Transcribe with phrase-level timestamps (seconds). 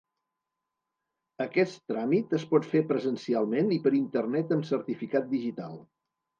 [1.45, 5.81] Aquest tràmit es pot fer presencialment i per Internet amb certificat digital.